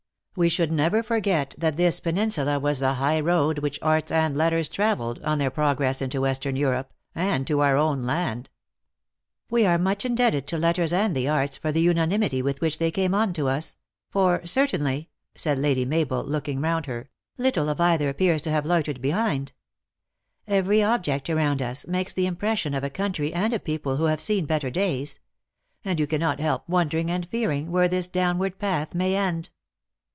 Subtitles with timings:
[0.33, 4.35] We should never forget that this penin sula was the high road which arts and
[4.35, 8.49] letters traveled on their progress into Western Europe, arid to our own land.""
[9.51, 12.91] We are much indebted to letters and the arts for the unanimity with which they
[12.91, 13.75] came on to us;
[14.09, 19.01] for certainly," said Lady Mabel, looking round her," little of either appears to have loitered
[19.01, 19.51] behind.
[20.47, 24.21] Every object around us makes the impression of a country and a people who have
[24.21, 25.19] seen better days;
[25.83, 29.49] and you cannot help wondering and fearing where this down ward path may end."